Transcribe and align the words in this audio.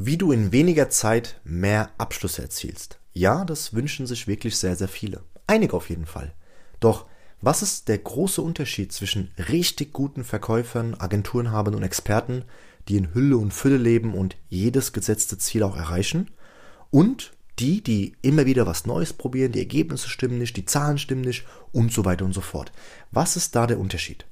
Wie 0.00 0.16
du 0.16 0.30
in 0.30 0.52
weniger 0.52 0.90
Zeit 0.90 1.40
mehr 1.42 1.90
Abschlüsse 1.98 2.42
erzielst. 2.42 3.00
Ja, 3.14 3.44
das 3.44 3.74
wünschen 3.74 4.06
sich 4.06 4.28
wirklich 4.28 4.56
sehr, 4.56 4.76
sehr 4.76 4.86
viele. 4.86 5.24
Einige 5.48 5.74
auf 5.74 5.90
jeden 5.90 6.06
Fall. 6.06 6.34
Doch 6.78 7.06
was 7.40 7.62
ist 7.62 7.88
der 7.88 7.98
große 7.98 8.40
Unterschied 8.40 8.92
zwischen 8.92 9.32
richtig 9.48 9.92
guten 9.92 10.22
Verkäufern, 10.22 10.94
Agenturenhabern 10.94 11.74
und 11.74 11.82
Experten, 11.82 12.44
die 12.86 12.96
in 12.96 13.12
Hülle 13.12 13.38
und 13.38 13.52
Fülle 13.52 13.76
leben 13.76 14.14
und 14.14 14.36
jedes 14.48 14.92
gesetzte 14.92 15.36
Ziel 15.36 15.64
auch 15.64 15.76
erreichen, 15.76 16.30
und 16.92 17.32
die, 17.58 17.82
die 17.82 18.14
immer 18.22 18.46
wieder 18.46 18.68
was 18.68 18.86
Neues 18.86 19.12
probieren, 19.12 19.50
die 19.50 19.58
Ergebnisse 19.58 20.08
stimmen 20.08 20.38
nicht, 20.38 20.56
die 20.56 20.64
Zahlen 20.64 20.98
stimmen 20.98 21.22
nicht 21.22 21.44
und 21.72 21.92
so 21.92 22.04
weiter 22.04 22.24
und 22.24 22.34
so 22.34 22.40
fort. 22.40 22.70
Was 23.10 23.34
ist 23.34 23.56
da 23.56 23.66
der 23.66 23.80
Unterschied? 23.80 24.26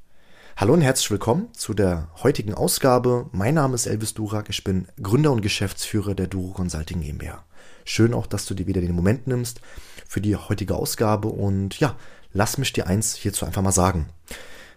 Hallo 0.58 0.72
und 0.72 0.80
herzlich 0.80 1.10
willkommen 1.10 1.52
zu 1.52 1.74
der 1.74 2.08
heutigen 2.22 2.54
Ausgabe. 2.54 3.28
Mein 3.30 3.56
Name 3.56 3.74
ist 3.74 3.84
Elvis 3.84 4.14
Durak, 4.14 4.48
ich 4.48 4.64
bin 4.64 4.88
Gründer 5.02 5.30
und 5.30 5.42
Geschäftsführer 5.42 6.14
der 6.14 6.28
Duro 6.28 6.52
Consulting 6.52 7.02
GmbH. 7.02 7.44
Schön 7.84 8.14
auch, 8.14 8.26
dass 8.26 8.46
du 8.46 8.54
dir 8.54 8.66
wieder 8.66 8.80
den 8.80 8.94
Moment 8.94 9.26
nimmst 9.26 9.60
für 10.08 10.22
die 10.22 10.34
heutige 10.34 10.74
Ausgabe 10.74 11.28
und 11.28 11.78
ja, 11.78 11.94
lass 12.32 12.56
mich 12.56 12.72
dir 12.72 12.86
eins 12.86 13.16
hierzu 13.16 13.44
einfach 13.44 13.60
mal 13.60 13.70
sagen. 13.70 14.08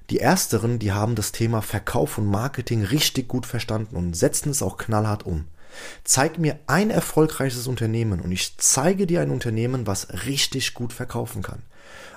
Die 0.09 0.19
ersteren, 0.19 0.79
die 0.79 0.91
haben 0.91 1.15
das 1.15 1.31
Thema 1.31 1.61
Verkauf 1.61 2.17
und 2.17 2.25
Marketing 2.25 2.83
richtig 2.83 3.29
gut 3.29 3.45
verstanden 3.45 3.95
und 3.95 4.17
setzen 4.17 4.49
es 4.49 4.61
auch 4.61 4.75
knallhart 4.75 5.25
um. 5.25 5.45
Zeig 6.03 6.39
mir 6.39 6.59
ein 6.67 6.89
erfolgreiches 6.89 7.67
Unternehmen 7.67 8.19
und 8.19 8.33
ich 8.33 8.57
zeige 8.57 9.07
dir 9.07 9.21
ein 9.21 9.31
Unternehmen, 9.31 9.87
was 9.87 10.25
richtig 10.25 10.73
gut 10.73 10.91
verkaufen 10.91 11.41
kann. 11.41 11.61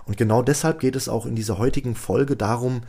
Und 0.05 0.17
genau 0.17 0.43
deshalb 0.43 0.81
geht 0.81 0.97
es 0.97 1.09
auch 1.09 1.27
in 1.27 1.37
dieser 1.37 1.59
heutigen 1.59 1.95
Folge 1.95 2.35
darum, 2.35 2.83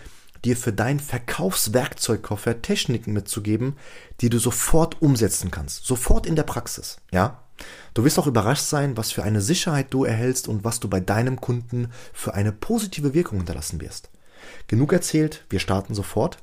dir 0.45 0.57
für 0.57 0.73
deinen 0.73 0.99
Verkaufswerkzeugkoffer 0.99 2.61
Techniken 2.61 3.13
mitzugeben, 3.13 3.77
die 4.21 4.29
du 4.29 4.39
sofort 4.39 5.01
umsetzen 5.01 5.51
kannst, 5.51 5.85
sofort 5.85 6.25
in 6.25 6.35
der 6.35 6.43
Praxis, 6.43 6.97
ja? 7.11 7.39
Du 7.93 8.03
wirst 8.03 8.17
auch 8.17 8.27
überrascht 8.27 8.63
sein, 8.63 8.98
was 8.98 9.12
für 9.12 9.23
eine 9.23 9.41
Sicherheit 9.41 9.93
du 9.93 10.05
erhältst 10.05 10.48
und 10.48 10.63
was 10.63 10.79
du 10.79 10.90
bei 10.90 10.99
deinem 10.99 11.40
Kunden 11.40 11.91
für 12.12 12.34
eine 12.34 12.51
positive 12.51 13.13
Wirkung 13.13 13.37
hinterlassen 13.37 13.79
wirst. 13.79 14.09
Genug 14.68 14.91
erzählt, 14.91 15.45
wir 15.49 15.59
starten 15.59 15.93
sofort. 15.93 16.37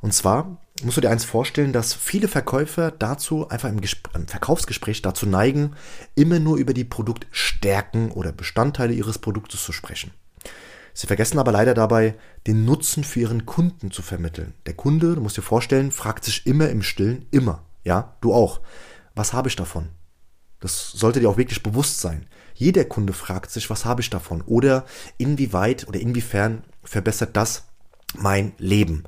Und 0.00 0.12
zwar 0.12 0.58
musst 0.82 0.96
du 0.96 1.00
dir 1.00 1.10
eins 1.10 1.24
vorstellen, 1.24 1.72
dass 1.72 1.94
viele 1.94 2.28
Verkäufer 2.28 2.90
dazu 2.90 3.48
einfach 3.48 3.68
im, 3.68 3.78
im, 3.78 4.28
Verkaufsgespräch 4.28 5.02
dazu 5.02 5.26
neigen, 5.26 5.74
immer 6.14 6.38
nur 6.38 6.58
über 6.58 6.74
die 6.74 6.84
Produktstärken 6.84 8.10
oder 8.10 8.32
Bestandteile 8.32 8.92
ihres 8.92 9.18
Produktes 9.18 9.64
zu 9.64 9.72
sprechen. 9.72 10.12
Sie 10.98 11.06
vergessen 11.06 11.38
aber 11.38 11.52
leider 11.52 11.74
dabei, 11.74 12.14
den 12.46 12.64
Nutzen 12.64 13.04
für 13.04 13.20
ihren 13.20 13.44
Kunden 13.44 13.90
zu 13.90 14.00
vermitteln. 14.00 14.54
Der 14.64 14.72
Kunde, 14.72 15.14
du 15.14 15.20
musst 15.20 15.36
dir 15.36 15.42
vorstellen, 15.42 15.92
fragt 15.92 16.24
sich 16.24 16.46
immer 16.46 16.70
im 16.70 16.82
Stillen, 16.82 17.26
immer, 17.30 17.64
ja, 17.84 18.16
du 18.22 18.32
auch, 18.32 18.62
was 19.14 19.34
habe 19.34 19.50
ich 19.50 19.56
davon? 19.56 19.90
Das 20.58 20.92
sollte 20.92 21.20
dir 21.20 21.28
auch 21.28 21.36
wirklich 21.36 21.62
bewusst 21.62 22.00
sein. 22.00 22.26
Jeder 22.54 22.86
Kunde 22.86 23.12
fragt 23.12 23.50
sich, 23.50 23.68
was 23.68 23.84
habe 23.84 24.00
ich 24.00 24.08
davon? 24.08 24.40
Oder 24.46 24.86
inwieweit 25.18 25.86
oder 25.86 26.00
inwiefern 26.00 26.64
verbessert 26.82 27.36
das 27.36 27.66
mein 28.14 28.52
Leben? 28.56 29.04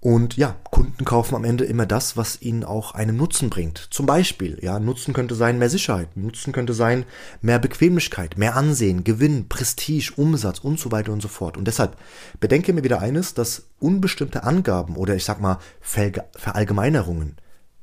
Und 0.00 0.36
ja, 0.36 0.56
Kunden 0.70 1.04
kaufen 1.04 1.34
am 1.34 1.44
Ende 1.44 1.64
immer 1.64 1.86
das, 1.86 2.16
was 2.16 2.42
ihnen 2.42 2.64
auch 2.64 2.92
einen 2.92 3.16
Nutzen 3.16 3.48
bringt. 3.50 3.78
Zum 3.90 4.04
Beispiel, 4.04 4.58
ja, 4.62 4.78
Nutzen 4.78 5.14
könnte 5.14 5.34
sein 5.34 5.58
mehr 5.58 5.70
Sicherheit, 5.70 6.16
Nutzen 6.16 6.52
könnte 6.52 6.74
sein 6.74 7.06
mehr 7.40 7.58
Bequemlichkeit, 7.58 8.36
mehr 8.36 8.56
Ansehen, 8.56 9.04
Gewinn, 9.04 9.48
Prestige, 9.48 10.12
Umsatz 10.16 10.58
und 10.58 10.78
so 10.78 10.92
weiter 10.92 11.12
und 11.12 11.22
so 11.22 11.28
fort. 11.28 11.56
Und 11.56 11.66
deshalb 11.66 11.96
bedenke 12.40 12.72
mir 12.72 12.84
wieder 12.84 13.00
eines, 13.00 13.34
dass 13.34 13.68
unbestimmte 13.80 14.44
Angaben 14.44 14.96
oder 14.96 15.16
ich 15.16 15.24
sag 15.24 15.40
mal 15.40 15.58
Verallgemeinerungen, 15.80 17.36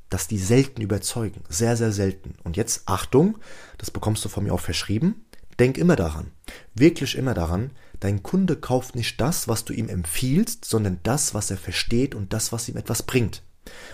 dass 0.10 0.28
die 0.28 0.38
selten 0.38 0.82
überzeugen. 0.82 1.42
Sehr, 1.50 1.76
sehr 1.76 1.92
selten. 1.92 2.36
Und 2.44 2.56
jetzt 2.56 2.84
Achtung, 2.86 3.40
das 3.80 3.90
bekommst 3.90 4.24
du 4.24 4.30
von 4.30 4.44
mir 4.44 4.54
auch 4.54 4.60
verschrieben. 4.60 5.26
Denk 5.60 5.78
immer 5.78 5.96
daran, 5.96 6.32
wirklich 6.74 7.16
immer 7.16 7.34
daran, 7.34 7.72
Dein 8.04 8.22
Kunde 8.22 8.58
kauft 8.58 8.96
nicht 8.96 9.22
das, 9.22 9.48
was 9.48 9.64
du 9.64 9.72
ihm 9.72 9.88
empfiehlst, 9.88 10.66
sondern 10.66 11.00
das, 11.04 11.34
was 11.34 11.50
er 11.50 11.56
versteht 11.56 12.16
und 12.16 12.34
das, 12.34 12.52
was 12.52 12.68
ihm 12.68 12.76
etwas 12.76 13.04
bringt. 13.04 13.44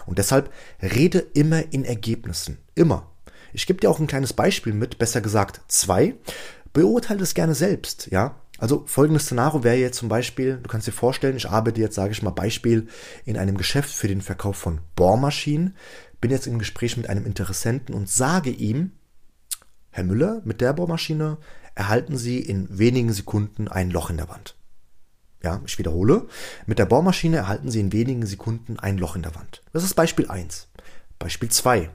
Und 0.08 0.18
deshalb 0.18 0.52
rede 0.82 1.20
immer 1.20 1.72
in 1.72 1.86
Ergebnissen. 1.86 2.58
Immer. 2.74 3.12
Ich 3.54 3.68
gebe 3.68 3.80
dir 3.80 3.88
auch 3.88 4.00
ein 4.00 4.08
kleines 4.08 4.34
Beispiel 4.34 4.74
mit, 4.74 4.98
besser 4.98 5.22
gesagt 5.22 5.62
zwei. 5.68 6.16
Beurteile 6.74 7.22
es 7.22 7.36
gerne 7.36 7.54
selbst, 7.54 8.08
ja. 8.10 8.42
Also 8.58 8.82
folgendes 8.88 9.26
Szenario 9.26 9.64
wäre 9.64 9.78
jetzt 9.78 10.00
zum 10.00 10.10
Beispiel, 10.10 10.58
du 10.58 10.68
kannst 10.68 10.88
dir 10.88 10.92
vorstellen, 10.92 11.38
ich 11.38 11.48
arbeite 11.48 11.80
jetzt, 11.80 11.94
sage 11.94 12.12
ich 12.12 12.24
mal, 12.24 12.32
Beispiel 12.32 12.88
in 13.26 13.38
einem 13.38 13.58
Geschäft 13.58 13.94
für 13.94 14.08
den 14.08 14.22
Verkauf 14.22 14.58
von 14.58 14.82
Bohrmaschinen, 14.96 15.76
bin 16.20 16.32
jetzt 16.32 16.48
im 16.48 16.58
Gespräch 16.58 16.98
mit 16.98 17.08
einem 17.08 17.28
Interessenten 17.28 17.94
und 17.94 18.10
sage 18.10 18.50
ihm, 18.50 18.92
Herr 19.92 20.04
Müller, 20.04 20.42
mit 20.46 20.62
der 20.62 20.74
Bohrmaschine 20.74 21.38
erhalten 21.76 22.18
Sie 22.18 22.40
in 22.40 22.78
wenigen 22.78 23.14
Sekunden 23.14 23.68
ein 23.68 23.90
Loch 23.90 24.10
in 24.10 24.18
der 24.18 24.30
Wand. 24.30 24.56
Ja, 25.42 25.62
ich 25.66 25.80
wiederhole. 25.80 26.28
Mit 26.66 26.80
der 26.80 26.86
Bohrmaschine 26.86 27.38
erhalten 27.38 27.72
Sie 27.72 27.80
in 27.80 27.94
wenigen 27.94 28.26
Sekunden 28.26 28.78
ein 28.78 28.98
Loch 28.98 29.16
in 29.16 29.22
der 29.22 29.36
Wand. 29.36 29.64
Das 29.72 29.84
ist 29.84 29.94
Beispiel 29.94 30.28
1. 30.28 30.68
Beispiel 31.18 31.50
2. 31.50 31.90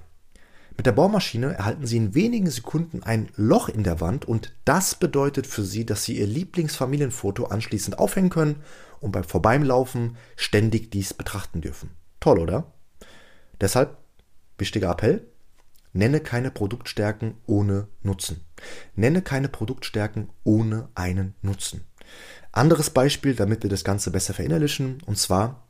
Mit 0.77 0.87
der 0.87 0.93
Bohrmaschine 0.93 1.55
erhalten 1.55 1.87
Sie 1.87 1.99
in 1.99 2.15
wenigen 2.15 2.51
Sekunden 2.51 3.03
ein 3.03 3.29
Loch 3.37 3.69
in 3.69 3.85
der 3.85 4.01
Wand 4.01 4.25
und 4.25 4.55
das 4.65 4.97
bedeutet 4.97 5.47
für 5.47 5.63
Sie, 5.63 5.87
dass 5.87 6.05
Sie 6.05 6.19
Ihr 6.19 6.27
Lieblingsfamilienfoto 6.27 7.45
anschließend 7.45 7.99
aufhängen 7.99 8.31
können 8.31 8.63
und 9.01 9.13
beim 9.13 9.25
Vorbeilaufen 9.25 10.17
ständig 10.37 10.91
dies 10.91 11.15
betrachten 11.15 11.61
dürfen. 11.61 11.91
Toll, 12.19 12.41
oder? 12.41 12.73
Deshalb 13.61 13.99
wichtiger 14.59 14.91
Appell, 14.91 15.27
Nenne 15.95 16.21
keine 16.21 16.51
Produktstärken 16.51 17.35
ohne 17.47 17.87
Nutzen. 18.03 18.45
Nenne 18.97 19.23
keine 19.23 19.49
Produktstärken 19.49 20.29
ohne 20.43 20.89
einen 20.95 21.35
Nutzen. 21.41 21.85
Anderes 22.53 22.91
Beispiel, 22.91 23.35
damit 23.35 23.63
wir 23.63 23.71
das 23.71 23.85
Ganze 23.85 24.11
besser 24.11 24.35
verinnerlichen, 24.35 25.03
und 25.07 25.19
zwar, 25.19 25.67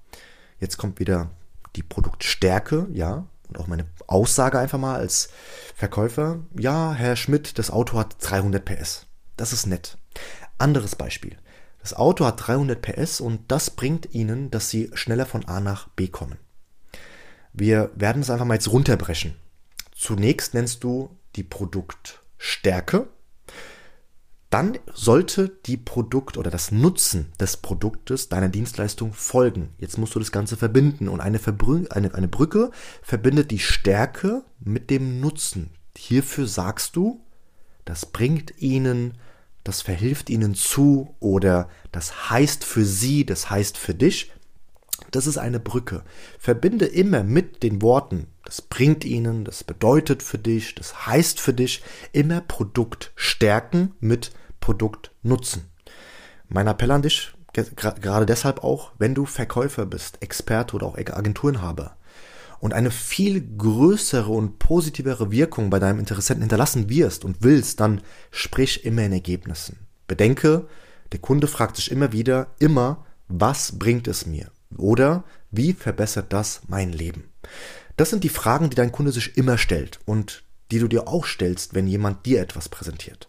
jetzt 0.58 0.78
kommt 0.78 0.98
wieder 0.98 1.30
die 1.76 1.82
Produktstärke, 1.82 2.88
ja, 2.92 3.26
und 3.48 3.58
auch 3.58 3.66
meine 3.66 3.84
Aussage 4.06 4.58
einfach 4.58 4.78
mal 4.78 4.96
als 4.96 5.28
Verkäufer. 5.74 6.40
Ja, 6.58 6.94
Herr 6.94 7.16
Schmidt, 7.16 7.58
das 7.58 7.70
Auto 7.70 7.98
hat 7.98 8.16
300 8.20 8.64
PS. 8.64 9.06
Das 9.36 9.52
ist 9.52 9.66
nett. 9.66 9.98
Anderes 10.56 10.96
Beispiel. 10.96 11.36
Das 11.80 11.92
Auto 11.92 12.24
hat 12.24 12.46
300 12.46 12.80
PS 12.80 13.20
und 13.20 13.42
das 13.48 13.70
bringt 13.70 14.14
Ihnen, 14.14 14.50
dass 14.50 14.70
Sie 14.70 14.90
schneller 14.94 15.26
von 15.26 15.44
A 15.44 15.60
nach 15.60 15.88
B 15.88 16.08
kommen. 16.08 16.38
Wir 17.52 17.90
werden 17.94 18.22
es 18.22 18.30
einfach 18.30 18.46
mal 18.46 18.54
jetzt 18.54 18.72
runterbrechen. 18.72 19.36
Zunächst 19.94 20.54
nennst 20.54 20.84
du 20.84 21.16
die 21.36 21.44
Produktstärke. 21.44 23.08
Dann 24.50 24.78
sollte 24.92 25.48
die 25.66 25.76
Produkt 25.76 26.36
oder 26.36 26.50
das 26.50 26.70
Nutzen 26.70 27.32
des 27.40 27.56
Produktes 27.56 28.28
deiner 28.28 28.48
Dienstleistung 28.48 29.12
folgen. 29.12 29.70
Jetzt 29.78 29.98
musst 29.98 30.14
du 30.14 30.20
das 30.20 30.30
Ganze 30.30 30.56
verbinden 30.56 31.08
und 31.08 31.20
eine, 31.20 31.38
Verbrü 31.38 31.86
eine, 31.90 32.14
eine 32.14 32.28
Brücke 32.28 32.70
verbindet 33.02 33.50
die 33.50 33.58
Stärke 33.58 34.44
mit 34.60 34.90
dem 34.90 35.18
Nutzen. 35.18 35.70
Hierfür 35.96 36.46
sagst 36.46 36.94
du, 36.94 37.24
das 37.84 38.06
bringt 38.06 38.60
ihnen, 38.62 39.14
das 39.64 39.82
verhilft 39.82 40.30
ihnen 40.30 40.54
zu 40.54 41.14
oder 41.18 41.68
das 41.90 42.30
heißt 42.30 42.64
für 42.64 42.84
sie, 42.84 43.26
das 43.26 43.50
heißt 43.50 43.76
für 43.76 43.94
dich, 43.94 44.30
das 45.10 45.26
ist 45.26 45.38
eine 45.38 45.58
Brücke. 45.58 46.04
Verbinde 46.38 46.86
immer 46.86 47.24
mit 47.24 47.62
den 47.62 47.82
Worten, 47.82 48.28
das 48.44 48.62
bringt 48.62 49.04
ihnen, 49.04 49.44
das 49.44 49.64
bedeutet 49.64 50.22
für 50.22 50.38
dich, 50.38 50.74
das 50.74 51.06
heißt 51.06 51.40
für 51.40 51.54
dich, 51.54 51.82
immer 52.12 52.40
Produkt 52.40 53.12
stärken 53.16 53.94
mit 54.00 54.32
Produkt 54.60 55.12
nutzen. 55.22 55.70
Mein 56.48 56.66
Appell 56.66 56.90
an 56.90 57.02
dich, 57.02 57.32
gerade 57.52 58.26
deshalb 58.26 58.62
auch, 58.62 58.92
wenn 58.98 59.14
du 59.14 59.26
Verkäufer 59.26 59.86
bist, 59.86 60.22
Experte 60.22 60.76
oder 60.76 60.86
auch 60.86 60.96
Agenturenhaber 60.96 61.96
und 62.60 62.72
eine 62.72 62.90
viel 62.90 63.40
größere 63.58 64.30
und 64.30 64.58
positivere 64.58 65.30
Wirkung 65.30 65.70
bei 65.70 65.78
deinem 65.78 65.98
Interessenten 65.98 66.42
hinterlassen 66.42 66.88
wirst 66.88 67.24
und 67.24 67.38
willst, 67.40 67.80
dann 67.80 68.00
sprich 68.30 68.84
immer 68.84 69.02
in 69.02 69.12
Ergebnissen. 69.12 69.80
Bedenke, 70.06 70.66
der 71.12 71.20
Kunde 71.20 71.46
fragt 71.46 71.76
sich 71.76 71.90
immer 71.90 72.12
wieder, 72.12 72.48
immer, 72.58 73.04
was 73.28 73.78
bringt 73.78 74.08
es 74.08 74.26
mir? 74.26 74.50
Oder 74.76 75.24
wie 75.50 75.72
verbessert 75.72 76.32
das 76.32 76.62
mein 76.66 76.92
Leben? 76.92 77.24
Das 77.96 78.10
sind 78.10 78.24
die 78.24 78.28
Fragen, 78.28 78.70
die 78.70 78.76
dein 78.76 78.92
Kunde 78.92 79.12
sich 79.12 79.36
immer 79.36 79.58
stellt 79.58 80.00
und 80.04 80.44
die 80.70 80.78
du 80.78 80.88
dir 80.88 81.08
auch 81.08 81.26
stellst, 81.26 81.74
wenn 81.74 81.86
jemand 81.86 82.26
dir 82.26 82.40
etwas 82.40 82.68
präsentiert. 82.68 83.28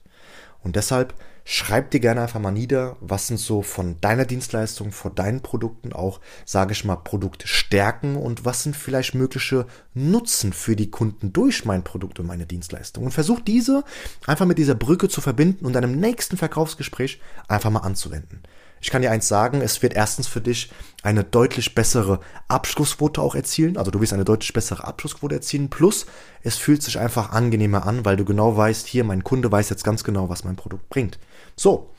Und 0.62 0.75
deshalb 0.75 1.13
Schreib 1.47 1.91
dir 1.91 2.00
gerne 2.00 2.23
einfach 2.23 2.39
mal 2.39 2.50
nieder, 2.50 2.97
was 3.01 3.27
sind 3.27 3.38
so 3.38 3.62
von 3.62 4.01
deiner 4.01 4.25
Dienstleistung, 4.25 4.91
von 4.91 5.13
deinen 5.13 5.41
Produkten 5.41 5.94
auch, 5.94 6.19
sage 6.44 6.71
ich 6.71 6.83
mal, 6.85 6.95
Produktstärken 6.95 8.15
und 8.15 8.45
was 8.45 8.63
sind 8.63 8.75
vielleicht 8.75 9.13
mögliche 9.13 9.67
Nutzen 9.94 10.53
für 10.53 10.75
die 10.75 10.89
Kunden 10.89 11.33
durch 11.33 11.63
mein 11.63 11.83
Produkt 11.83 12.19
und 12.19 12.25
meine 12.25 12.47
Dienstleistung. 12.47 13.03
Und 13.03 13.12
versuch 13.12 13.41
diese 13.41 13.83
einfach 14.25 14.47
mit 14.47 14.57
dieser 14.57 14.73
Brücke 14.73 15.07
zu 15.07 15.21
verbinden 15.21 15.67
und 15.67 15.73
deinem 15.73 16.00
nächsten 16.00 16.35
Verkaufsgespräch 16.35 17.21
einfach 17.47 17.69
mal 17.69 17.81
anzuwenden. 17.81 18.41
Ich 18.86 18.92
kann 18.92 19.02
dir 19.02 19.10
eins 19.10 19.28
sagen, 19.28 19.62
es 19.62 19.82
wird 19.82 19.96
erstens 19.96 20.28
für 20.28 20.42
dich 20.42 20.72
eine 21.02 21.24
deutlich 21.24 21.74
bessere 21.74 22.20
Abschlussquote 22.48 23.20
auch 23.20 23.34
erzielen. 23.34 23.78
Also 23.78 23.90
du 23.90 24.00
wirst 24.00 24.14
eine 24.14 24.26
deutlich 24.26 24.54
bessere 24.54 24.84
Abschlussquote 24.84 25.34
erzielen. 25.34 25.72
Plus, 25.72 26.06
es 26.44 26.58
fühlt 26.58 26.84
sich 26.84 27.00
einfach 27.00 27.32
angenehmer 27.32 27.88
an, 27.88 28.06
weil 28.06 28.16
du 28.16 28.26
genau 28.26 28.56
weißt, 28.56 28.86
hier, 28.86 29.04
mein 29.04 29.24
Kunde 29.24 29.52
weiß 29.52 29.72
jetzt 29.72 29.84
ganz 29.84 30.04
genau, 30.04 30.30
was 30.30 30.44
mein 30.44 30.56
Produkt 30.56 30.88
bringt. 30.90 31.18
So. 31.56 31.90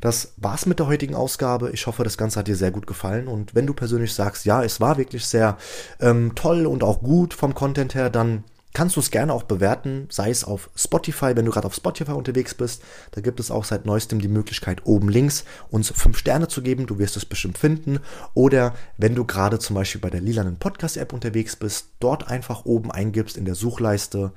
Das 0.00 0.32
war's 0.38 0.64
mit 0.64 0.78
der 0.78 0.86
heutigen 0.86 1.14
Ausgabe. 1.14 1.72
Ich 1.72 1.86
hoffe, 1.86 2.04
das 2.04 2.16
Ganze 2.16 2.38
hat 2.38 2.48
dir 2.48 2.56
sehr 2.56 2.70
gut 2.70 2.86
gefallen. 2.86 3.28
Und 3.28 3.54
wenn 3.54 3.66
du 3.66 3.74
persönlich 3.74 4.14
sagst, 4.14 4.46
ja, 4.46 4.64
es 4.64 4.80
war 4.80 4.96
wirklich 4.96 5.26
sehr 5.26 5.58
ähm, 6.00 6.34
toll 6.36 6.64
und 6.64 6.82
auch 6.82 7.02
gut 7.02 7.34
vom 7.34 7.54
Content 7.54 7.94
her, 7.94 8.08
dann 8.08 8.44
kannst 8.72 8.96
du 8.96 9.00
es 9.00 9.10
gerne 9.10 9.32
auch 9.32 9.42
bewerten, 9.42 10.06
sei 10.10 10.30
es 10.30 10.44
auf 10.44 10.70
Spotify, 10.76 11.34
wenn 11.34 11.44
du 11.44 11.50
gerade 11.50 11.66
auf 11.66 11.74
Spotify 11.74 12.12
unterwegs 12.12 12.54
bist. 12.54 12.82
Da 13.10 13.20
gibt 13.20 13.40
es 13.40 13.50
auch 13.50 13.64
seit 13.64 13.86
neuestem 13.86 14.20
die 14.20 14.28
Möglichkeit, 14.28 14.86
oben 14.86 15.08
links 15.08 15.44
uns 15.70 15.90
fünf 15.90 16.18
Sterne 16.18 16.48
zu 16.48 16.62
geben. 16.62 16.86
Du 16.86 16.98
wirst 16.98 17.16
es 17.16 17.24
bestimmt 17.24 17.58
finden. 17.58 17.98
Oder 18.34 18.74
wenn 18.96 19.14
du 19.14 19.24
gerade 19.24 19.58
zum 19.58 19.74
Beispiel 19.74 20.00
bei 20.00 20.10
der 20.10 20.20
lilanen 20.20 20.56
Podcast-App 20.56 21.12
unterwegs 21.12 21.56
bist, 21.56 21.88
dort 21.98 22.28
einfach 22.28 22.64
oben 22.64 22.90
eingibst 22.90 23.36
in 23.36 23.44
der 23.44 23.54
Suchleiste 23.54 24.32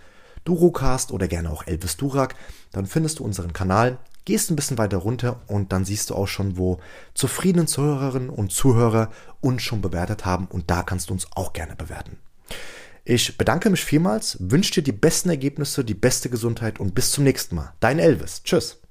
Durocast 0.45 1.11
oder 1.11 1.27
gerne 1.27 1.49
auch 1.49 1.65
Elvis 1.67 1.95
Durak, 1.95 2.35
dann 2.71 2.85
findest 2.85 3.19
du 3.19 3.23
unseren 3.23 3.53
Kanal. 3.53 3.97
Gehst 4.25 4.49
ein 4.49 4.55
bisschen 4.55 4.77
weiter 4.77 4.97
runter 4.97 5.41
und 5.47 5.73
dann 5.73 5.83
siehst 5.83 6.09
du 6.09 6.15
auch 6.15 6.27
schon, 6.27 6.57
wo 6.57 6.79
zufriedene 7.13 7.65
Zuhörerinnen 7.65 8.29
und 8.29 8.51
Zuhörer 8.51 9.11
uns 9.41 9.63
schon 9.63 9.81
bewertet 9.81 10.25
haben 10.25 10.47
und 10.47 10.71
da 10.71 10.83
kannst 10.83 11.09
du 11.09 11.13
uns 11.13 11.27
auch 11.35 11.51
gerne 11.51 11.75
bewerten. 11.75 12.17
Ich 13.05 13.37
bedanke 13.37 13.69
mich 13.69 13.83
vielmals, 13.83 14.37
wünsche 14.39 14.75
dir 14.75 14.83
die 14.83 14.93
besten 14.93 15.29
Ergebnisse, 15.29 15.83
die 15.83 15.93
beste 15.93 16.29
Gesundheit 16.29 16.79
und 16.79 16.95
bis 16.95 17.11
zum 17.11 17.25
nächsten 17.25 17.55
Mal. 17.55 17.73
Dein 17.81 17.99
Elvis. 17.99 18.43
Tschüss. 18.43 18.82